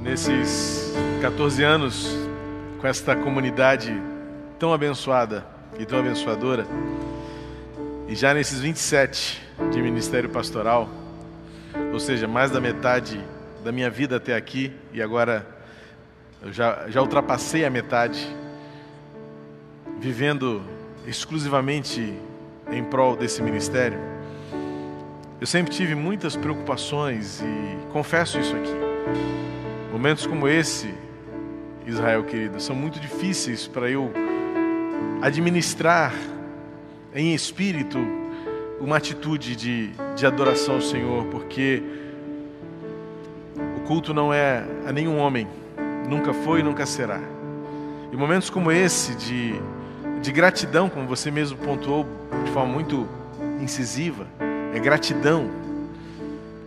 [0.00, 2.16] Nesses 14 anos,
[2.80, 4.00] com esta comunidade
[4.56, 5.44] tão abençoada
[5.78, 6.66] e tão abençoadora,
[8.08, 10.88] e já nesses 27 de ministério pastoral,
[11.92, 13.22] ou seja, mais da metade
[13.64, 15.46] da minha vida até aqui, e agora
[16.42, 18.26] eu já, já ultrapassei a metade,
[19.98, 20.62] vivendo
[21.06, 22.14] exclusivamente
[22.70, 23.98] em prol desse ministério.
[25.40, 28.74] Eu sempre tive muitas preocupações e confesso isso aqui.
[29.92, 30.92] Momentos como esse,
[31.86, 34.12] Israel querido, são muito difíceis para eu
[35.20, 36.14] administrar
[37.14, 37.98] em espírito
[38.80, 41.82] uma atitude de, de adoração ao Senhor, porque
[43.76, 45.46] o culto não é a nenhum homem,
[46.08, 47.20] nunca foi e nunca será.
[48.10, 49.54] E momentos como esse de,
[50.20, 52.06] de gratidão, como você mesmo pontuou
[52.44, 53.08] de forma muito
[53.60, 54.26] incisiva,
[54.74, 55.48] é gratidão.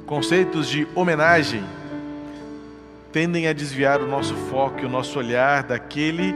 [0.06, 1.64] Conceitos de homenagem
[3.12, 6.36] tendem a desviar o nosso foco e o nosso olhar daquele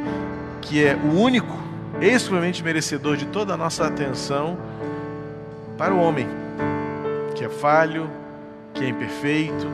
[0.61, 1.68] que é o único,
[2.01, 4.57] exclusivamente merecedor de toda a nossa atenção
[5.77, 6.27] para o homem,
[7.35, 8.09] que é falho,
[8.73, 9.67] que é imperfeito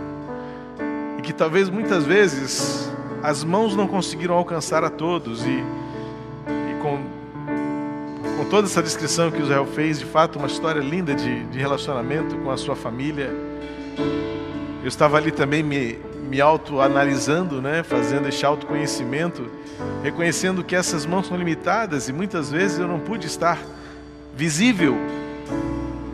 [1.17, 6.99] e que talvez muitas vezes as mãos não conseguiram alcançar a todos e, e com,
[8.37, 12.35] com toda essa descrição que Israel fez, de fato, uma história linda de, de relacionamento
[12.37, 13.31] com a sua família.
[14.83, 15.97] Eu estava ali também me,
[16.29, 19.49] me autoanalisando, né, fazendo esse autoconhecimento,
[20.03, 23.59] reconhecendo que essas mãos são limitadas e muitas vezes eu não pude estar
[24.35, 24.95] visível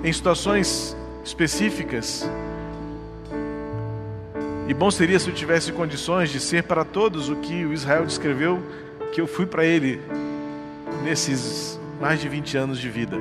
[0.04, 2.30] em situações específicas.
[4.68, 8.06] E bom seria se eu tivesse condições de ser para todos o que o Israel
[8.06, 8.62] descreveu
[9.12, 10.00] que eu fui para ele
[11.04, 13.18] nesses mais de 20 anos de vida.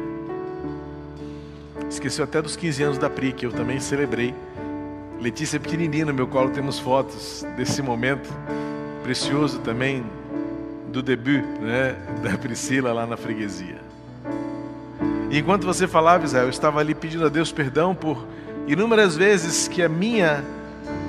[1.88, 4.34] Esqueceu até dos 15 anos da PRI, que eu também celebrei.
[5.20, 8.32] Letícia é pequenininha no meu colo, temos fotos desse momento
[9.02, 10.02] precioso também
[10.88, 13.78] do debut né, da Priscila lá na freguesia.
[15.30, 18.26] E enquanto você falava, Israel, eu estava ali pedindo a Deus perdão por
[18.66, 20.42] inúmeras vezes que a minha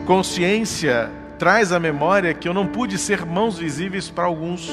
[0.05, 1.09] consciência
[1.39, 4.69] traz à memória que eu não pude ser mãos visíveis para alguns,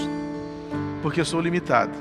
[1.01, 1.93] porque eu sou limitado.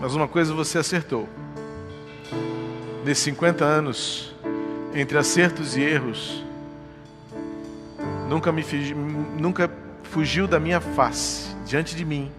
[0.00, 1.28] Mas uma coisa você acertou.
[3.04, 4.29] Nesses 50 anos,
[4.94, 6.44] entre acertos e erros,
[8.28, 8.64] nunca me
[9.38, 9.70] nunca
[10.04, 12.30] fugiu da minha face, diante de mim,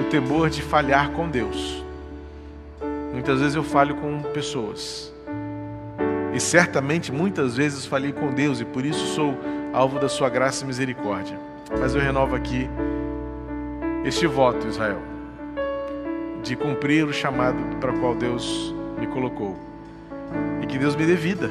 [0.00, 1.84] o temor de falhar com Deus.
[3.12, 5.12] Muitas vezes eu falho com pessoas.
[6.34, 9.34] E certamente muitas vezes falhei com Deus e por isso sou
[9.72, 11.38] alvo da sua graça e misericórdia.
[11.80, 12.68] Mas eu renovo aqui
[14.04, 15.00] este voto, Israel,
[16.42, 19.67] de cumprir o chamado para o qual Deus me colocou.
[20.62, 21.50] E que Deus me dê vida.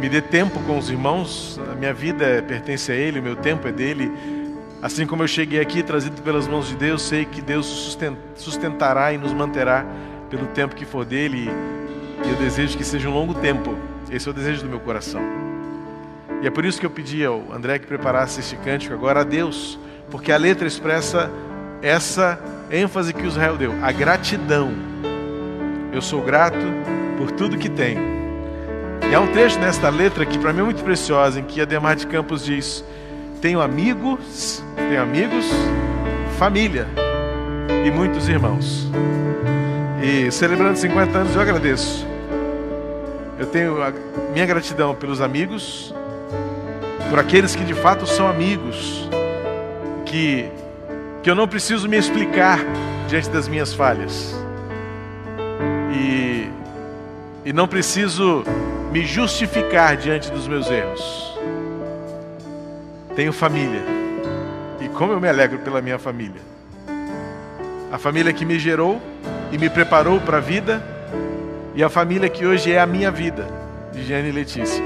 [0.00, 1.60] Me dê tempo com os irmãos.
[1.72, 4.12] A minha vida pertence a Ele, o meu tempo é dele.
[4.82, 7.98] Assim como eu cheguei aqui trazido pelas mãos de Deus, sei que Deus
[8.36, 9.86] sustentará e nos manterá
[10.28, 11.50] pelo tempo que for dele.
[12.24, 13.74] E eu desejo que seja um longo tempo.
[14.10, 15.22] Esse é o desejo do meu coração.
[16.42, 19.24] E é por isso que eu pedi ao André que preparasse este cântico agora a
[19.24, 19.78] Deus,
[20.10, 21.30] porque a letra expressa
[21.80, 22.38] essa
[22.70, 24.72] ênfase que Israel deu, a gratidão.
[25.92, 26.56] Eu sou grato
[27.16, 28.00] por tudo que tenho.
[29.10, 31.96] E há um trecho nesta letra que para mim é muito preciosa, em que Ademar
[31.96, 32.84] de Campos diz:
[33.40, 35.46] Tenho amigos, tenho amigos,
[36.38, 36.86] família
[37.86, 38.88] e muitos irmãos.
[40.02, 42.06] E celebrando 50 anos, eu agradeço.
[43.38, 43.92] Eu tenho a
[44.32, 45.94] minha gratidão pelos amigos,
[47.10, 49.08] por aqueles que de fato são amigos,
[50.06, 50.48] que,
[51.22, 52.58] que eu não preciso me explicar
[53.08, 54.34] diante das minhas falhas,
[55.92, 56.25] e,
[57.46, 58.42] e não preciso
[58.90, 61.38] me justificar diante dos meus erros.
[63.14, 63.82] Tenho família,
[64.80, 66.40] e como eu me alegro pela minha família,
[67.92, 69.00] a família que me gerou
[69.52, 70.82] e me preparou para a vida,
[71.76, 73.46] e a família que hoje é a minha vida,
[73.92, 74.82] de Jane e Letícia.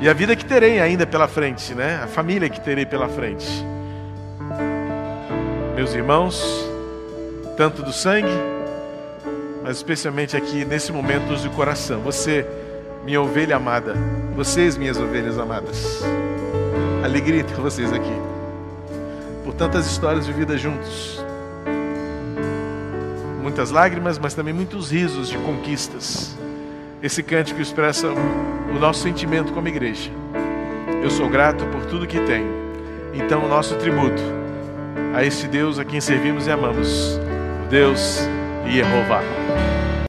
[0.00, 2.00] E a vida que terei ainda pela frente, né?
[2.02, 3.46] A família que terei pela frente.
[5.76, 6.42] Meus irmãos,
[7.56, 8.32] tanto do sangue,
[9.70, 12.00] mas especialmente aqui nesse momento do coração.
[12.00, 12.44] Você,
[13.04, 13.94] minha ovelha amada,
[14.34, 16.02] vocês, minhas ovelhas amadas.
[17.04, 18.12] Alegria ter vocês aqui.
[19.44, 21.24] Por tantas histórias vividas juntos
[23.40, 26.36] muitas lágrimas, mas também muitos risos de conquistas.
[27.00, 30.10] Esse cântico expressa o nosso sentimento como igreja.
[31.00, 32.72] eu sou grato por tudo que tenho.
[33.14, 34.20] Então, o nosso tributo
[35.14, 37.20] a esse Deus a quem servimos e amamos,
[37.64, 38.28] o Deus
[38.66, 39.79] 耶和华.